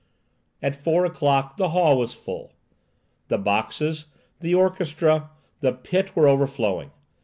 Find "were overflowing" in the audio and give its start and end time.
6.15-6.89